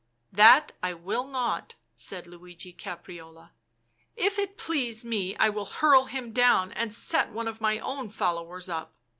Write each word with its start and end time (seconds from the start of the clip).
"That 0.31 0.71
will 0.81 1.27
not 1.27 1.75
I," 1.75 1.75
said 1.93 2.25
Luigi 2.25 2.73
Caprarola." 2.73 3.51
If 4.27 4.39
it 4.39 4.57
please 4.57 5.05
me 5.05 5.35
I 5.35 5.49
will 5.49 5.65
hurl 5.65 6.05
him 6.05 6.31
down 6.31 6.71
and 6.71 6.91
set 6.91 7.29
one 7.31 7.47
of 7.47 7.61
my 7.61 7.77
own 7.77 8.09
followers 8.09 8.67
up. 8.67 8.95